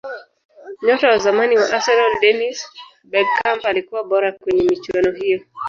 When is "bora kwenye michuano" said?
4.03-5.11